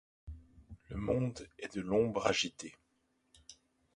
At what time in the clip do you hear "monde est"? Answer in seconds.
0.97-1.75